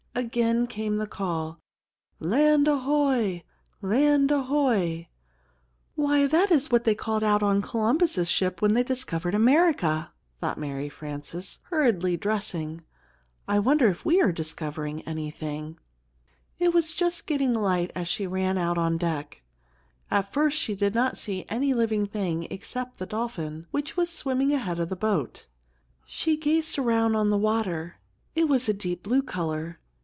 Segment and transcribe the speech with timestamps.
[0.13, 1.57] Again came the call,
[2.19, 3.43] "Land ahoy!
[3.81, 5.07] Land ahoy!"
[5.95, 10.57] "Why, that is what they called out on Columbus' ship when they discovered America!" thought
[10.59, 12.81] Mary Frances, hurriedly dressing.
[13.47, 15.79] "I wonder if we are discovering anything."
[16.59, 19.41] It was just getting light as she ran out on deck.
[20.11, 24.51] At first she did not see any living thing except the dolphin, which was swimming
[24.51, 25.47] ahead of the boat.
[26.05, 27.95] She gazed around on the water.
[28.35, 29.77] It was a deep blue color.